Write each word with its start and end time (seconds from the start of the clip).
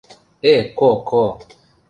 Э-ко-ко... 0.53 1.23